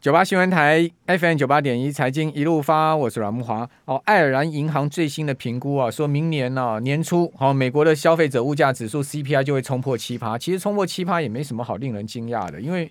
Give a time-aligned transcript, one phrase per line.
[0.00, 3.68] 九八新闻台 FM 九八点一财经一路发，我是阮木华。
[3.84, 10.38] 哦，爱尔兰银行最新的评估啊，说明年呢、啊、年初，好、哦，美国的消费者物价指数 CPI 就会冲破七趴。
[10.38, 12.88] 其实冲破七趴也没什么好令人惊讶的，因为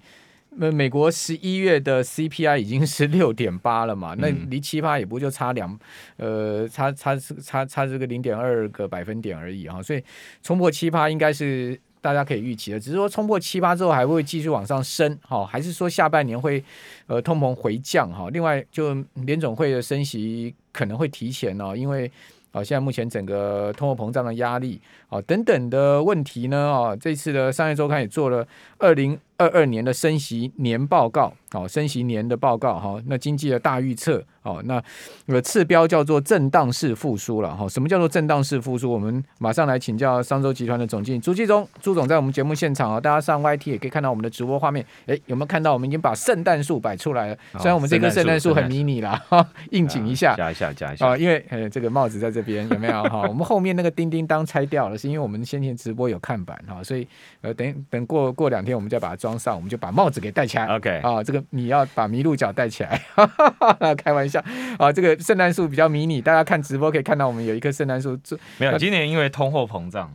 [0.50, 5.80] 美国十一月的 CPI 已经是六点八了嘛，那离七趴也不就差两，
[6.18, 10.04] 呃，差差差差这个零点二个百分点而已哈、哦，所以
[10.44, 11.80] 冲破七趴应该是。
[12.02, 16.64] 大家可以预期的，只是说冲破七八之后还会继续往上升，哈，还是说下半年会
[17.08, 18.30] 呃通膨回降哈？
[18.32, 18.94] 另外，就
[19.26, 22.10] 联总会的升息可能会提前哦，因为
[22.52, 24.80] 啊，现在目前整个通货膨胀的压力
[25.10, 34.24] 啊等等的问题呢，啊，这次的商业周刊也做了二零二二年的升息年报告，哦，升息年的报告哈，那经济的大预测。
[34.48, 34.82] 哦，那
[35.28, 37.68] 个次标叫做震荡式复苏了哈。
[37.68, 38.90] 什么叫做震荡式复苏？
[38.90, 44.86] 我们马上来请教商周集团的总经理朱继忠，朱总在我们节目现场啊，大家上 YT 也可以看到我们的直播画面。
[45.06, 47.38] 哎，有没有看到我们已经把圣诞树摆出来了？
[47.60, 53.24] 虽然我们这棵圣诞树很迷你啦，哈，应景一下，加一下，加一下啊，因为呃这个帽子在这边有没有哈？
[53.28, 57.06] 我们后面那个叮叮当拆掉了，是因为我们先前直播有看板哈，所以
[57.42, 60.68] 呃等等过过两天我们再把它装上，我们就把帽子给戴起来。
[60.68, 64.40] OK 啊，这个你要把麋鹿角戴起来，哈哈哈，开玩笑
[64.78, 65.08] 啊，这个。
[65.18, 68.20] 圣诞树比较迷你，大家看直播可以看到我们有一棵圣诞树。
[68.58, 70.12] 没有，今年因为通货膨胀，好，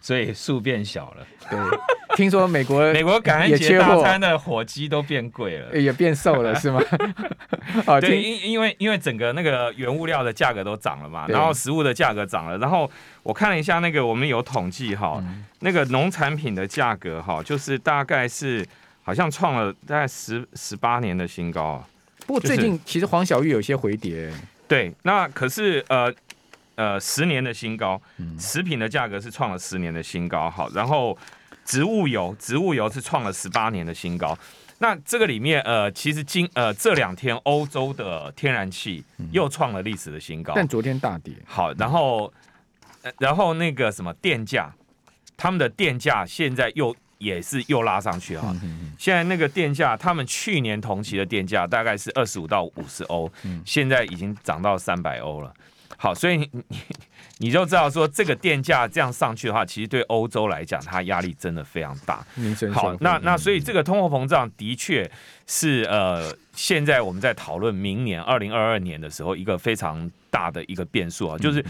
[0.00, 1.26] 所以树变小了。
[1.50, 1.58] 对，
[2.16, 6.80] 听说美国 美国感恩节大餐的火鸡都变贵了，也变瘦了， 是吗？
[7.86, 12.90] 啊， 对，因因为因为整个那个原物料的价格都涨了嘛，然后食物的价格涨了，然后
[13.22, 15.22] 我看了一下那个我们有统计哈，
[15.60, 18.66] 那个农产品的价格哈，就是大概是
[19.02, 21.84] 好像创了大概十十八年的新高啊。
[22.26, 24.32] 不过最近其实黄小玉有些回跌，
[24.66, 26.10] 对，那可是呃
[26.76, 28.00] 呃十年的新高，
[28.38, 31.16] 食品的价格是创了十年的新高，好，然后
[31.64, 34.38] 植物油植物油是创了十八年的新高，
[34.78, 42.32] 那这个里面呃其实今呃这两天欧洲的天然气又创了历史的新高，但昨天大跌，好，然后
[43.18, 44.74] 然后那个什么电价，
[45.36, 46.94] 他们的电价现在又。
[47.18, 48.54] 也是又拉上去哈，
[48.98, 53.30] 现在那个电价，他们去年同期的电价大概是二十五到五十欧，
[53.64, 55.50] 现在已经涨到三百欧了。
[55.96, 56.78] 好，所以你你
[57.38, 62.24] 你就知道说，这个电价这样上去的话，其实对欧洲来讲，它压力真的非常大。
[62.72, 65.10] 好，那那所以这个通货膨胀的确
[65.46, 71.64] 是呃，现在我们在讨论明年二零二二年的时候，一个非常大的一个变数啊，就是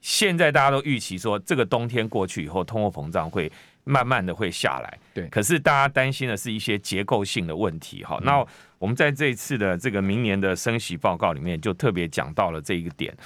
[0.00, 3.50] 现在大家都预期说，这个冬天过去以后，通货膨胀会。
[3.88, 5.28] 慢慢的会下来，对。
[5.28, 8.18] 可是大家担心的是一些结构性的问题，哈。
[8.24, 8.44] 那
[8.78, 13.16] 我们在这一次的这个明年的升息报告里面，就特别讲到了这一个点，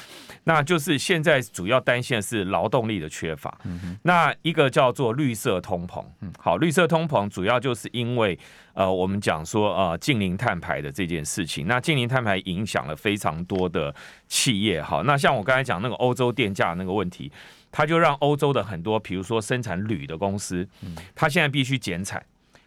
[0.45, 3.59] 那就是现在主要担心的是劳动力的缺乏。
[4.03, 6.05] 那一个叫做绿色通膨，
[6.39, 8.39] 好，绿色通膨主要就是因为
[8.75, 13.93] 呃，我们讲说呃，近零碳排的这件事情，那近零碳排影响了非常多的
[14.29, 17.33] 企业，好，那像我刚才讲那个欧洲电价那个问题。
[17.73, 20.69] 他就让欧洲的很多，比如说生产铝的公司，
[21.15, 22.25] 他现在必须减产，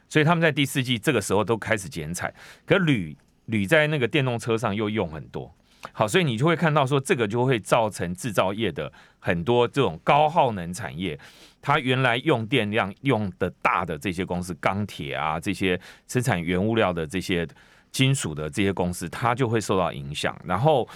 [0.08, 2.34] 所以他们在第四季这个时候都开始减产。
[2.66, 3.16] 可铝
[3.47, 5.53] 铝在那个电动车上又用很多，
[5.91, 11.20] 好，所以你就会看到说，这个就会造成制造业的很多这种高耗能产业，
[11.62, 17.46] 它原来用电量用的大的这些公司，钢铁啊这些生产原物料的这些
[17.91, 20.88] 金属的这些公司，它就会受到影响，然后。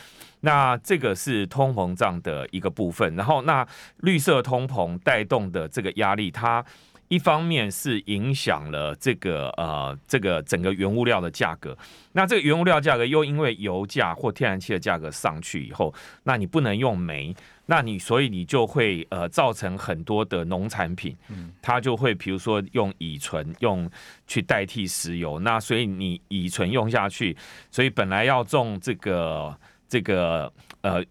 [0.41, 3.67] 那这个是通膨胀的一个部分，然后那
[3.97, 6.63] 绿色通膨带动的这个压力，它
[7.07, 11.75] 一方面是影响了这个呃这个整个原物料的价格，
[12.11, 15.93] 那这个原物料价格又因为油价或天然气的价格上去以后，
[16.23, 17.33] 那你不能用煤，
[17.67, 21.15] 那你所以你就会呃造成很多的农产品，
[21.61, 23.89] 它就会比如说用乙醇用
[24.27, 27.35] 去代替石油，那所以你乙醇用下去，
[27.71, 29.57] 所以本来要种这个。
[29.87, 31.03] 这个呃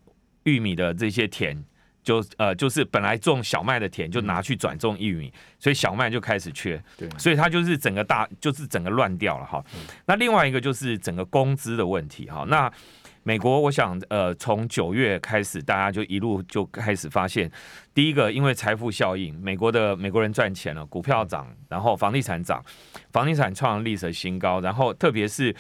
[0.45, 1.65] 玉米的这些田，
[2.03, 9.65] 就呃就是本来种小麦的田，就拿去转种玉米，所以小麦就开始缺，对，所以它就是整个大就是整个乱掉了哈。
[10.07, 12.45] 那另外一个就是整个工资的问题哈。
[12.49, 12.71] 那
[13.25, 17.51] 美国我想呃从九月开始，大家就一路就开始发现，
[17.93, 22.65] 第一个因为财富效应，美国的美国人赚钱了，股票涨，然后房地产涨，
[23.11, 25.53] 房地产创历史新高，然后特别是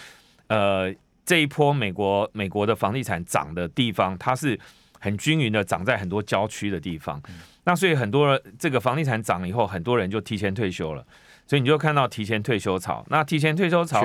[0.46, 0.94] 呃。
[1.26, 4.58] 这一波美国美国的房地产涨的地方，它是
[5.00, 7.20] 很均匀的涨在很多郊区的地方。
[7.64, 11.04] 那所以很多人这个房地产涨了以后，很多人就提前退休了。
[11.48, 13.04] 所以你就看到提前退休潮。
[13.08, 14.04] 那提前退休潮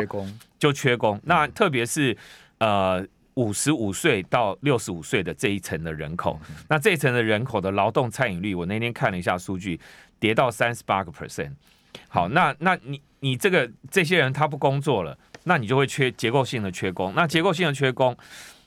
[0.59, 1.19] 就缺工。
[1.23, 2.15] 那特别是
[2.57, 6.39] 呃五十五岁到六十五岁的这一层的人口，
[6.69, 9.79] 那这一层的人口的劳动参与率，我那天看了一下数据，
[10.19, 11.51] 跌到三十八个 percent。
[12.09, 15.17] 好，那那你你这个这些人他不工作了。
[15.43, 17.13] 那你就会缺结构性的缺工。
[17.15, 18.15] 那结构性的缺工，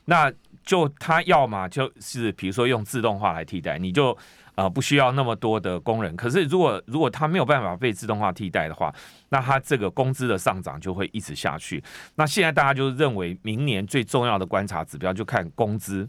[0.07, 0.33] 那
[0.65, 4.17] 就他要么就是比如说用自动化来替代，你就
[4.55, 6.17] 呃不需要那么多的工人。
[6.17, 8.95] 可是如果如果他没有办法被自动化替代的话，
[9.29, 11.83] 那他这个工资的上涨就会一直下去。
[12.15, 16.09] 那现在大家就认为明年最重要的观察指标就看工资。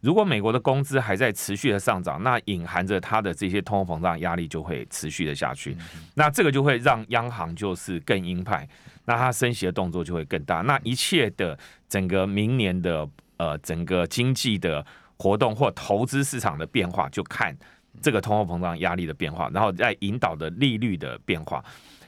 [0.00, 5.74] 如果美国的工资还在持续的上涨，那隐含着它的这些通货膨胀压力就会持续的下去，
[6.12, 8.68] 那这个就会让央行就是更鹰派，
[9.04, 10.62] 那它升息的动作就会更大。
[10.62, 11.58] 那一切的
[11.88, 14.84] 整个明年的呃整个经济的
[15.16, 17.56] 活动或投资市场的变化，就看
[18.02, 21.64] 这个通货膨胀压力的变化，然后再引导的利率的变化。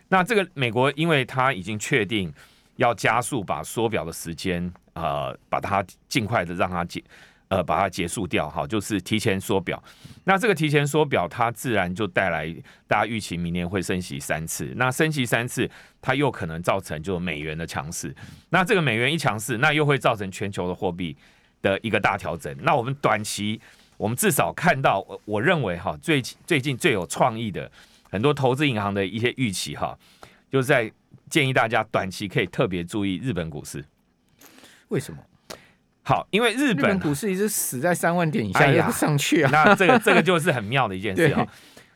[0.09, 2.33] 那这个美国因为它已经确定
[2.77, 7.03] 要加速把缩表的时间，呃，把它尽快的让它解。
[7.49, 9.81] 呃，把它结束掉，好，就是提前缩表。
[10.25, 12.53] 那这个提前缩表，它自然就带来
[12.89, 14.73] 大家预期明年会升息三次。
[14.75, 15.71] 那升息三次，
[16.03, 18.13] 它又可能造成就美元的强势。
[18.51, 21.17] 那这个美元一强势，那又会造成全球的货币
[21.63, 22.53] 的一个大调整。
[22.63, 23.61] 那我们短期，
[23.97, 27.71] 我们至少看到，我认为哈，最最近最有创意的
[28.11, 29.97] 很多投资银行的一些预期哈，
[30.51, 30.91] 就是在
[31.31, 33.85] 建议大家短期可以特别注意日本股市。
[34.89, 35.21] 为什么？
[36.07, 39.51] 好，因为日本，股市一直死在三万点以下，也不上去啊。
[39.53, 41.45] 那这个这个就是很妙的一件事 啊。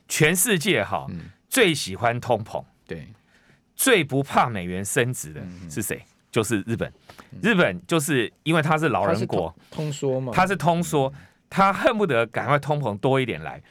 [0.08, 1.06] 全世界哈
[1.48, 3.06] 最喜欢通膨，对，
[3.76, 5.40] 最不怕美元升值的
[5.70, 6.02] 是谁？
[6.32, 6.92] 就是日本。
[7.40, 11.12] 日本就是因为它是老人国，通缩嘛，它是通缩，
[11.48, 13.62] 它恨不得赶快通膨多一点来。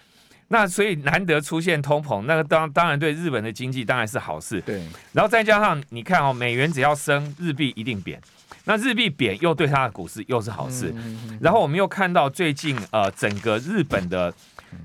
[0.48, 4.62] 那所以难得出现通膨，那个当当然对日本的经济当然是好事。
[4.62, 4.82] 对，
[5.12, 8.22] 然后再加上你看哦，美元只要升，日币一定贬。
[8.70, 10.94] 那日币贬又对它的股市又是好事，
[11.42, 14.32] 然后我们又看到最近呃整个日本的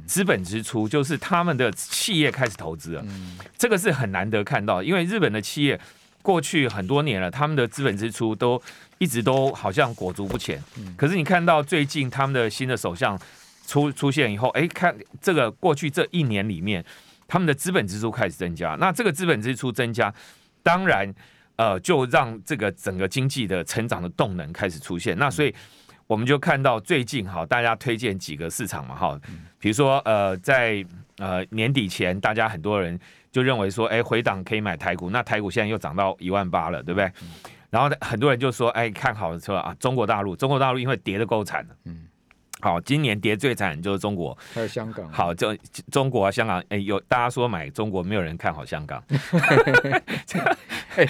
[0.06, 3.04] 资本支出，就是他们的企业开始投资了，
[3.58, 5.78] 这个是很难得看到，因为日本的企业
[6.22, 8.58] 过去很多年了，他们的资本支出都
[8.96, 10.58] 一直都好像裹足不前，
[10.96, 13.20] 可是你看到最近他们的新的首相
[13.66, 16.82] 出出现以后，哎，看这个过去这一年里面，
[17.28, 20.14] 他们的资本支出开始增加，那这个资本支出增加，
[20.62, 21.14] 当然。
[21.56, 25.16] 呃，就让这个整个经济的成长的动能开始出现。
[25.16, 25.54] 那所以
[26.06, 29.20] 我们就看到最近哈，大家推荐几个市场嘛哈，
[29.58, 30.84] 比如说呃，在
[31.18, 32.98] 呃年底前，大家很多人
[33.30, 35.10] 就认为说，哎，回档可以买台股。
[35.10, 37.10] 那台股现在又涨到一万八了，对不对？
[37.70, 42.06] 然后很多人就说，哎，看好的说啊，中国大陆，中国大陆因为跌的够惨了，嗯。
[42.64, 45.06] 好，今年跌最惨就是中国，还有香港。
[45.12, 45.54] 好，就
[45.92, 49.04] 中国啊，香港，哎，有大家说买中国，没有人看好香港。
[50.96, 51.06] 哎，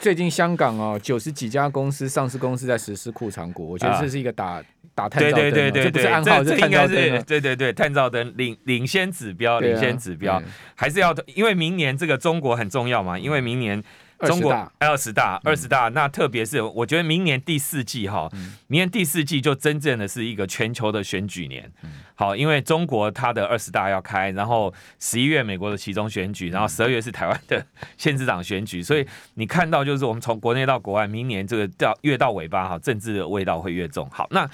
[0.00, 4.64] 最近香港哦，九十几家公司上市公司在实施库藏股，我觉得这是一个打、啊、
[4.94, 10.42] 打探照灯，对对对对，这不是暗号，这应该是对对对探照灯领领先指标，领先指标，
[10.74, 13.84] 还是要因为明年这个中国很重要嘛，因为明年。
[14.20, 18.28] 中国二十大，二十大，那特别是我觉得明年第四季哈，
[18.68, 21.70] 明年第四季就真正的是一个全球的选举年。
[22.14, 27.66] 好，因为中国它的二十大要开，然后十一月美国的其中选举，然后十二月是台湾的
[27.96, 34.08] 县市长选举，所以你看到就是我们从国内到国外，明年这个到越到尾巴哈，政治的味道会越重。
[34.10, 34.48] 好，那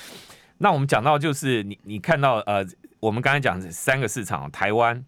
[0.58, 2.66] 那我们讲到就是你你看到呃，
[2.98, 5.04] 我们刚才讲三个市场，台湾、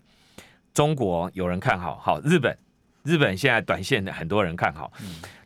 [0.74, 2.56] 中国有人看好，好，日本。
[3.04, 4.92] 日本现在短线的很多人看好，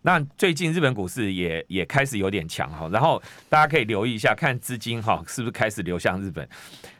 [0.02, 6.46] 那最近日本股市也也开始有点强哈，然后大家可以留意一下，看资金哈是不是开始流向日本。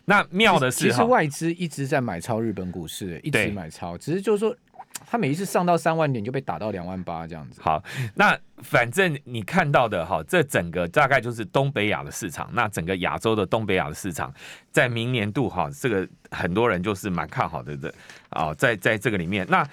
[0.07, 4.57] 那妙的是，其实外资一直在买超日本股市，一直买超，只是就是说，
[5.05, 7.61] 他每一次上到三万点就被打到两万八这样子。
[7.61, 7.83] 好，
[8.15, 14.33] 那反正你看到的哈，这整个大概就是东北亚的市场，那整个亚洲的东北亚的市场，
[14.71, 17.93] 在明年度哈，这个很多人就是蛮看好的的
[18.31, 19.69] 啊，在在这个里面那。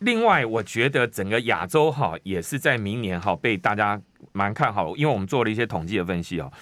[0.00, 4.00] 另外，我觉得整个亚洲哈也是在明年哈被大家
[4.32, 6.52] 蛮看好，因为我们做了一些统计的分析哦。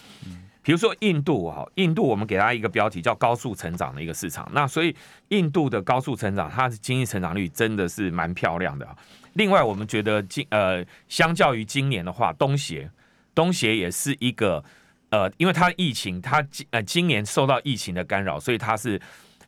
[0.62, 4.96] 比如说印度哈，印度我们给它一个标题叫高速成长的一个市场，那所以
[5.28, 8.88] 印度的高速成长，它的经济成长率真的是蛮漂亮的。
[9.34, 12.90] 另外，我们觉得今呃相较于今年的话，东协
[13.34, 14.64] 东协也是一个
[15.10, 19.00] 呃，因为它疫情，它今呃今年受到疫情的干扰，所以它是。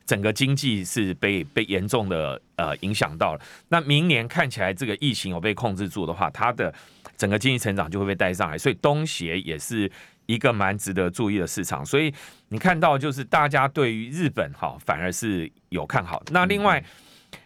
[0.09, 3.41] 整个经济是被被严重的呃影响到了。
[3.69, 6.73] 那明年看起来这个疫情有被控制住的话，它的
[7.19, 8.57] 整个经济成长就会被带上来。
[8.57, 9.91] 所以东协也是
[10.25, 11.85] 一个蛮值得注意的市场。
[11.85, 12.11] 所以
[12.49, 16.23] 你看到就是大家对于日本哈反而是有看好。
[16.31, 16.83] 那另外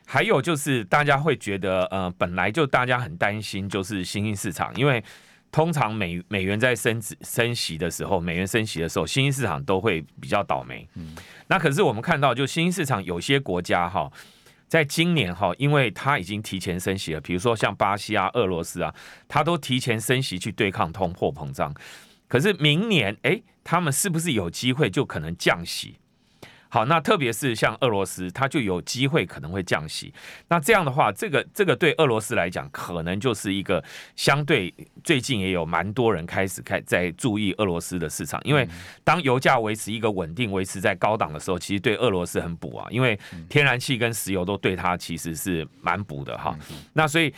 [0.07, 5.03] 还有就是大家会觉得呃本来就大家很担心就是新兴市场，因为。
[5.53, 10.89] 通常美美元在升值升息的时候，美元升息的时候，新兴市场都会比较倒霉。
[10.95, 11.15] 嗯，
[11.47, 14.11] 那可是我们看到，就新兴市场有些国家哈，
[14.67, 18.95] 在今年哈，因为它已经提前升息了，比如说像巴西啊、俄罗斯啊，
[19.29, 21.73] 它都提前升息去对抗通货膨胀。
[22.27, 25.99] 可是明年，哎，他们是不是有机会就可能降息？
[26.73, 30.11] 好，那特别是像俄罗斯，它就有机会可能会降息。
[30.49, 33.85] 那这样的话，这个这个对俄罗斯来讲，可能就是一个
[34.17, 34.73] 相对
[35.05, 38.67] 最近也有蛮多人开始开在注意俄罗斯的市场，因为
[39.05, 46.59] 当油价维持一个稳定、维持在高档的时候，其实对俄罗斯很补啊，因为天然气跟石油都对它其实是蛮补的哈。
[46.95, 47.31] 那所以，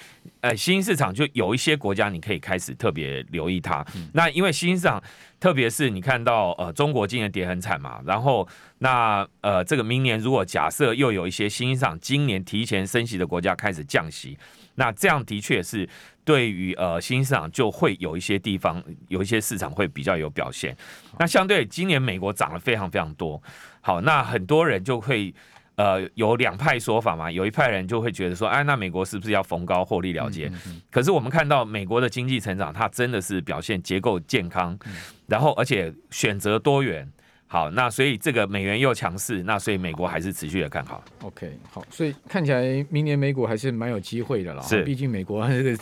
[0.44, 3.82] 呃，新兴市场就有一些国家你可以开始特别留意它。
[4.12, 5.02] 那因为新兴市场。
[5.40, 8.48] 特别是你看到呃，中国今年跌很惨嘛，然后
[8.78, 14.38] 那呃，这个明年如果假设又有一些新兴市场今年提前升息的国家开始降息，
[14.76, 15.86] 那这样的确是
[16.24, 20.74] 对于呃新兴市场就会有一些地方有一些市场会比较有表现。
[21.18, 23.42] 那相对今年美国涨了非常非常多，
[23.82, 25.34] 好，那很多人就会。
[25.76, 30.46] 呃，有两派说法嘛，有一派人就会觉得说，哎，那美国是不是要逢高获利了结？
[30.46, 34.94] 嗯嗯嗯、可是我们看到美国的经济成长，它真的是表现结构健康，嗯、
[35.26, 37.10] 然后而且选择多元，
[37.48, 41.02] 好，那所以这个美元又强势，那所以美国还是持续的看好。
[41.22, 44.62] OK，好，所以看起来明年美股还是蛮有机会的了。
[44.62, 45.72] 是，毕竟美国这个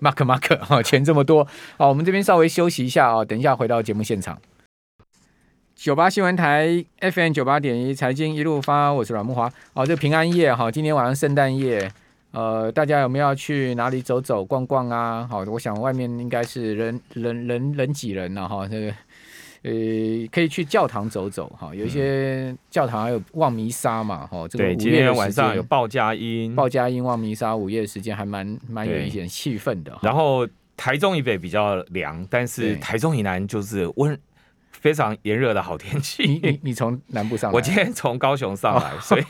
[0.00, 1.44] mark mark 哈钱这么多。
[1.76, 4.40] 好，我们这边稍微休息一下啊，等一下回到节目现场。
[5.82, 9.50] 九八新闻台 FM 九八点一财经一路发，我是阮木华。
[9.72, 11.90] 哦，这平安夜哈，今天晚上圣诞夜，
[12.32, 15.26] 呃，大家有没有要去哪里走走逛逛啊？
[15.30, 18.68] 好，我想外面应该是人人人人挤人了哈。
[18.68, 18.88] 这个
[19.62, 19.70] 呃，
[20.30, 24.46] 可以去教堂走走哈，有一些教堂还有望弥撒嘛哈。
[24.46, 29.98] 这个午夜今天晚上有报佳音，报佳音望弥撒午夜的时间还蛮蛮有一点气氛的。
[30.02, 30.46] 然后
[30.76, 34.20] 台中以北比较凉，但是台中以南就是温。
[34.70, 36.22] 非常炎热的好天气。
[36.22, 37.54] 你你你从南部上来？
[37.54, 39.24] 我今天从高雄上来，所以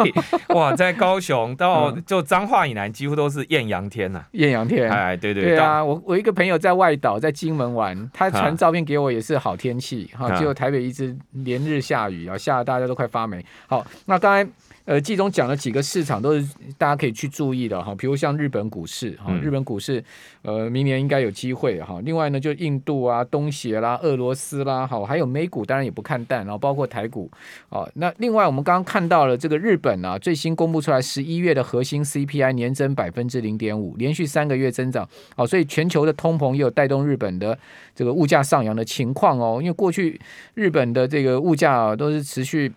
[0.54, 4.28] 哇，在高雄到就彰化以南几乎都是艳阳天呐、啊。
[4.32, 5.85] 艳阳天，哎，对对对啊！
[5.85, 13.44] 我我一个朋友在外岛，在金门玩，他传照片给我也是好天气哈，结果台北一直连日下雨啊，下的大家都快发霉。
[13.66, 14.50] 好，那刚才。
[14.87, 20.02] 呃，季中讲了几个市场，都是大家可以去注意的哈，比如像日本股市哈，日本股市
[20.42, 22.00] 呃明年应该有机会哈。
[22.02, 27.30] 另外呢，就印度啊、东协啦、俄罗斯啦，好，还有美股当然也不看淡，然后包括台股
[27.68, 27.88] 啊。
[27.94, 37.56] 那另外我们刚刚看到了这个日本啊，最新公布出来十一月的核心 CPI 年增百分之零点五，连续三个月增长，好，所以全球的通膨也有带动日本的
[37.94, 39.58] 这个物价上扬的情况哦。
[39.60, 40.20] 因为过去
[40.54, 42.72] 日本的这个物价啊都是持续。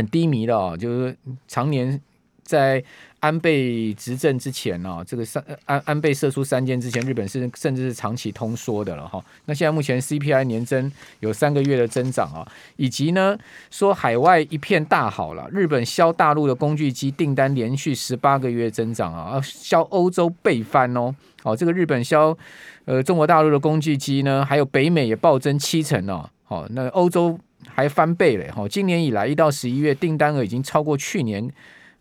[0.00, 1.14] 很低迷的哦，就是
[1.46, 2.00] 常年
[2.42, 2.82] 在
[3.18, 9.22] 安倍执政之前呢，这个三安安倍射出三箭之前，日本是甚至是长期通缩的了哈。
[9.44, 10.90] 那现在目前 CPI 年增
[11.20, 12.40] 有三个月的增长啊，
[12.76, 13.36] 以及呢
[13.70, 21.14] 说海外一片大好了，日本销大陆的工具机订单连续十八个月增长啊，销欧洲倍翻哦。
[21.42, 22.34] 哦，这个日本销
[22.86, 26.30] 呃中国大陆的工具机呢，还有北美也暴增七成哦。
[26.44, 27.38] 好，那欧洲。
[27.68, 28.66] 还翻倍了哈！
[28.68, 31.50] 今年以来一到十一月订单额已经超过去年，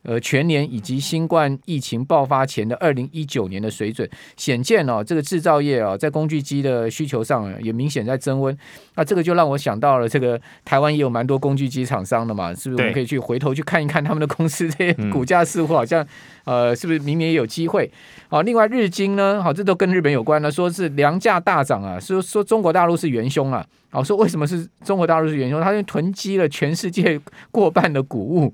[0.03, 8.57] 呃全年以及新冠疫情爆发前的二零一九年的水准，显见哦，这个制造业啊，在工具机的需求上也明显在增温。
[8.95, 12.81] 那这个就让我想到了，这个台湾也有蛮多工具机厂商的嘛，是不是？
[12.81, 16.05] 我们可以去回头去看一看他们的公司这些股价似乎好像，
[16.45, 17.91] 呃，是不是明年也有机会？
[18.29, 23.65] 好，另外日经呢，好，这都跟日本有关呢，说是粮价大涨啊，说说中国大陆是元凶啊。
[23.91, 25.59] 好，说为什么是中国大陆是元凶？
[25.61, 28.53] 他就囤积了全世界过半的谷物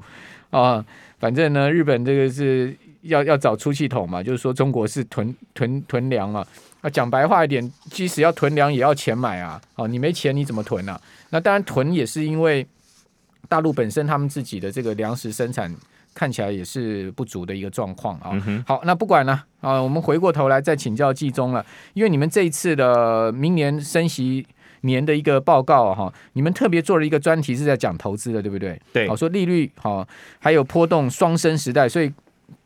[0.62, 0.86] 啊。
[1.18, 6.46] 反正呢，日本这个是要要找出气筒嘛，就是说中国是囤囤囤粮嘛。
[6.82, 9.60] 啊，讲白话一点，即使要囤粮也要钱买啊。
[9.76, 11.00] 哦，你没钱你怎么囤啊？
[11.30, 12.68] 那当然囤也是因为
[13.48, 15.74] 大陆本身他们自己的这个粮食生产
[16.14, 18.32] 看起来也是不足的一个状况啊。
[18.46, 24.46] 嗯、好，那不管了啊，我们回过头来再请教季中了，因为你们这一次的明年升息。
[24.86, 28.80] 年的一个报告哈，你们特别做了一个专题是在讲投资的，对不对？
[28.94, 30.08] 对，好说利率好，
[30.40, 32.08] 还有波动双升时代，所以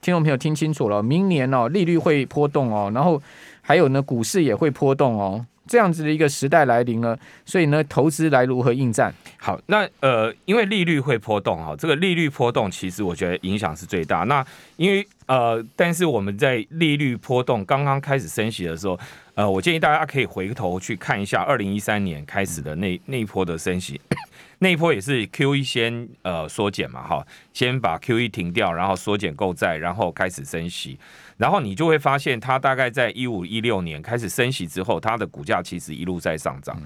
[0.01, 3.21] 听众朋友听清楚了，明年哦利率会波动哦，然后
[3.61, 5.45] 还有呢股市也会波动哦。
[5.69, 9.13] 这样子的一个时代来临了，所以呢，投资来如何应战？
[9.37, 14.23] 好，那呃，因为利率会波动哈，这个利率波动其实我觉得影响是最大。
[14.23, 14.43] 那
[14.77, 18.99] 因为呃，但是我们在利率波动刚刚开始升息的时候，
[19.35, 24.01] 呃，我建议大家可以回头去看一下二零一三年开始的那那一波的升息，
[24.57, 27.23] 那一波也是 QE 先呃缩减嘛，哈，
[27.53, 30.97] 先把 QE 停掉，然后缩减购债，然后开始升息。
[31.39, 36.79] 然后你就会发现，它大概在一五一六年开始升息之后，它的股价其实一路在上涨。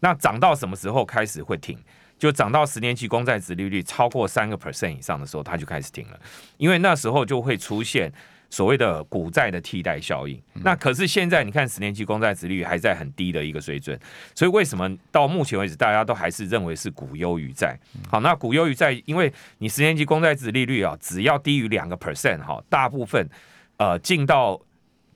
[0.00, 1.78] 那涨到什么时候开始会停？
[2.18, 6.18] 就涨到十年期公债值利率超过三个 percent 以上的时候，它就开始停了，
[6.56, 8.12] 因为那时候就会出现
[8.50, 10.40] 所谓的股债的替代效应。
[10.54, 13.96] 那可是现在你看十年期公债值利率还在很低的一个水准，
[14.34, 17.78] 所以为什么到目前为止大家都还是认为是股优于债？
[18.08, 23.28] 好，那股优于债，因为你十年期公债值利率啊，只要低于两个 percent 哈，大部分
[23.78, 24.60] 呃进到。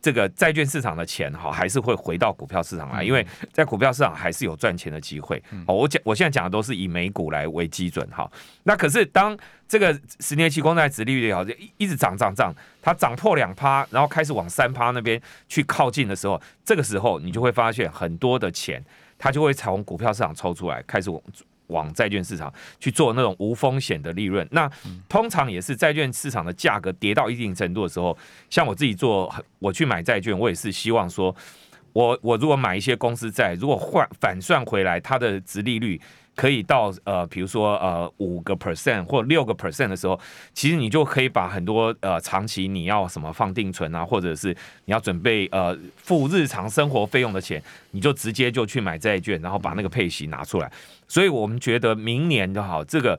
[0.04, 5.40] 这个债券市场的钱哈，还是会回到股票市场来，因为在股票市场还是有赚钱的机会。
[5.64, 8.28] 哦，我讲我现在讲的都是以美股来为基准哈。
[8.64, 9.38] 那可是当
[9.69, 12.52] 这个十年期公债殖利率也好一一直涨涨涨，
[12.83, 18.85] 它涨破两趴，然后开始往三趴那边去靠近的时候，这个时候你就会发现很多的钱，
[19.16, 21.11] 它就会从股票市场抽出来，开始
[21.73, 21.93] 往。
[21.95, 24.69] 债券市场去做那种无风险的利润，那
[25.09, 28.17] 通常也是债券市场的价格跌到一定程度的时候，
[28.50, 31.35] 像我自己做，我去买债券，我也是希望说，
[31.93, 36.00] 我我如果买一些公司债，如果换反算回来，它的值利率。
[36.35, 40.19] 可以到呃，比如说呃五个 percent 或六个 percent 的时候，
[40.55, 44.49] 其实你就可以把很多呃长期你要什么放定存啊，或者是
[44.87, 50.73] 你要准备呃付日常生活费用的钱，你就直接就去买债券，然后把那个配息拿出来。
[51.07, 53.19] 所以我们觉得明年就好，这个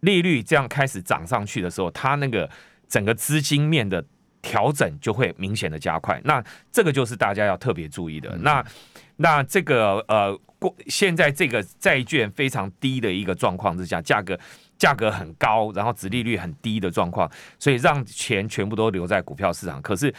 [0.00, 2.48] 利率这样开始涨上去的时候，它那个
[2.86, 4.04] 整个资金面的
[4.42, 6.20] 调整就会明显的加快。
[6.24, 8.36] 那这个就是大家要特别注意的。
[8.42, 8.62] 那
[9.16, 10.38] 那这个呃。
[10.86, 14.38] 现在这个债券非常低的一个状况之下，价格
[14.78, 19.80] 价格很高，然后殖利率很低的状况，所以让钱全部都留在股票市场。
[19.80, 20.12] 可是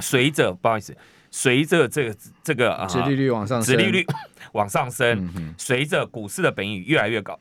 [0.00, 0.96] 随着不好意思，
[1.30, 4.06] 随着这个这个啊殖利率往上，殖利率
[4.52, 7.38] 往上升，随着股市的本益越来越高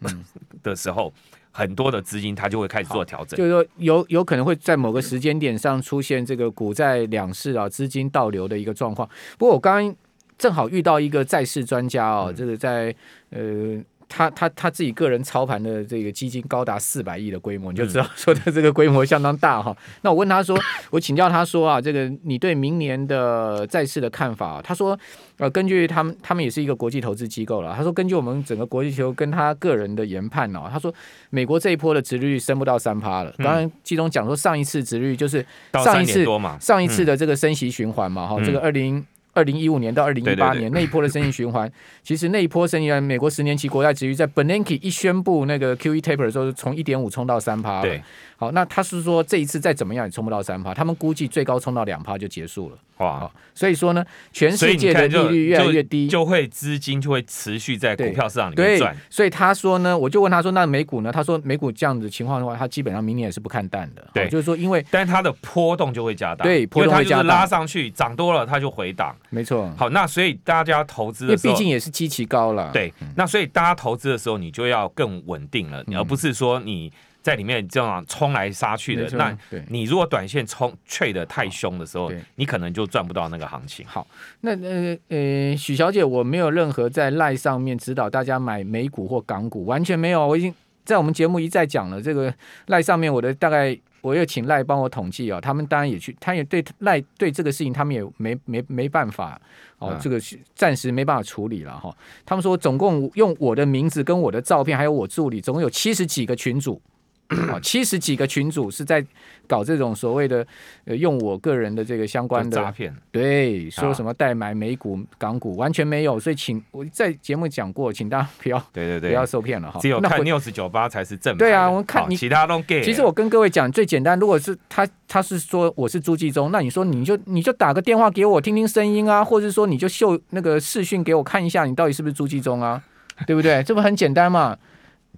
[0.62, 1.14] 的时候，
[1.52, 9.08] 很多的资金它就会开始做调整，就是说有有可能会在某个时间点上出现这个股债两市啊资金倒流的一个状况。
[9.38, 9.96] 不过我刚刚。
[10.38, 12.94] 正好遇到一个债市专家哦，这个在
[13.30, 19.76] 呃，他他他自己个人操盘的这个基金高达四百亿的规模，你就知道说他这个规模相当大哈。
[20.04, 20.56] 那我问他说，
[20.92, 24.62] 我请教他说啊，这个你对明年的债市的看法？
[24.62, 24.98] 他说，
[25.38, 27.74] 呃，根据他们，他们也是一个国际投资机构了。
[27.76, 30.94] 他说，根据我们整个国际球跟他个人的研判哦，他说
[31.32, 33.34] 美国这一波的殖利率升不到三趴了。
[33.40, 35.44] 当然，季中讲说上一次殖利率就是
[35.84, 36.24] 上一次
[36.60, 39.04] 上一次的这个升息循环嘛哈，这个二零。
[39.34, 41.72] 二零一五年到二零一八年那一波的升息循环，
[42.04, 47.82] 其实那一波升息，美国十年期国债殖利率在 Bernanke 一宣布那个 QE taper 的时候，从一点五冲到三趴。
[47.82, 48.02] 对，
[48.38, 52.78] 好，那他是说这一次再怎么样也冲不到三趴，他们估计最高冲到两趴就结束了。
[52.98, 58.96] 哇，所以说呢，全世界的利率越来越低，就，就会资金就会持续在股票市场里面转。
[59.10, 61.12] 所以他说呢，我就问他说，那美股呢？
[61.12, 64.08] 他说美股这样子情况的话，他基本上明年也是不看淡的。
[64.14, 66.44] 对，就是说因为，但是它的波动就会加大。
[66.44, 69.16] 对，波动会加大，拉上去涨多了，它就回档。
[69.34, 69.74] 没错。
[69.76, 72.70] 好，那所以大家投资的时候，毕竟也是基期高了。
[72.72, 76.92] 对，那所以大家投资的时候，你就要更稳定了，而不是说你。
[77.24, 79.34] 在里面这样冲来杀去的，那
[79.70, 83.86] 你如果短线冲 trade 的太凶的时候，你可能就赚不到那个行情。
[83.88, 84.06] 好，
[84.42, 90.28] 那呃呃，许小姐，我没有任何在赖上面指导大家买美股或港股，完全没有。
[90.28, 92.34] 我已经在我们节目一再讲了，这个
[92.66, 99.42] 赖上面我的大概，我又请赖帮我统计啊，他们当然也去，他也对赖对这个事情，他们也没没没办法
[99.80, 100.20] 哦，这个
[100.54, 101.90] 暂时没办法处理了哈。
[102.26, 106.82] 他们说总共用我的名字跟我的照片，还有我助理，总共有七十几个群组。
[107.62, 109.04] 七十几个群主是在
[109.48, 110.46] 搞这种所谓的
[110.86, 116.20] 呃，用我个人的这个相关的诈骗，对，说什么代买美股、港股，完全没有。
[116.20, 119.80] 所以请我在节目讲过，请大家不要对对对，不要受骗了哈。
[119.82, 121.38] 只有看 News 九八才是正。
[121.38, 122.84] 对啊，我们看你其他都 gay。
[122.84, 132.82] 其实我跟各位讲最简单，如果是他他是说我是朱继忠，那你说你就你就打个电话给我听听声音啊，或者说你就秀那个视讯给我看一下，你到底是不是朱继忠啊？
[133.26, 133.64] 对不对？
[133.64, 134.58] 这不很简单嘛？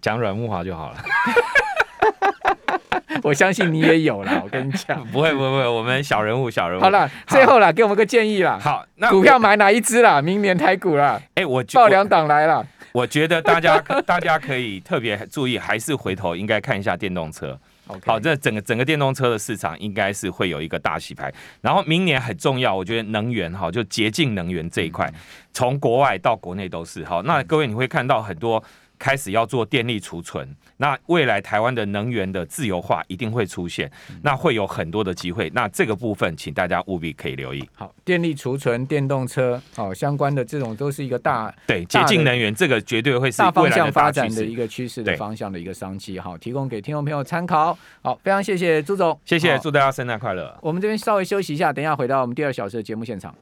[0.01, 0.97] 讲阮木华就好了。
[3.23, 6.81] 我相信你也有了， 我跟你讲，不会不会不会，我们小人物小人物。
[6.81, 8.59] 好了，最后了，给我们个建议啦。
[8.61, 10.21] 好，那股票买哪一支啦？
[10.21, 11.19] 明年台股啦。
[11.35, 12.65] 哎、欸，我爆两档来了。
[12.91, 17.57] 我觉得大家 大家可以特别注意，还是回头应该看一下电动车。
[18.05, 21.31] 好，这整个整个电动车的市场应该是会有一个大洗牌。
[21.61, 25.11] 然后明年很重要，我觉得能源哈，就洁净能源这一块，
[25.53, 27.21] 从国外到国内都是好。
[27.23, 28.63] 那各位你会看到很多。
[28.97, 35.51] 开始要做电力储存，那未来台湾的能源的自由化一定会出现，那会有很多的机会。
[35.53, 37.67] 那这个部分，请大家务必可以留意。
[37.75, 46.19] 好，电力储存、电动车，好，相关的这种都是一个大对洁净能源，这个绝对会是大方向发展的一个趋势的方向的一个商机。
[46.19, 47.77] 好，提供给听众朋友参考。
[48.01, 50.57] 好，非常谢谢朱总，谢谢，祝大家圣诞快乐。
[50.61, 53.33] 我们这边稍微休息一下，等一下回到我们第二小时的节目现场。